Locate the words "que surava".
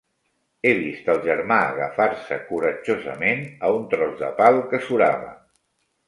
4.73-5.29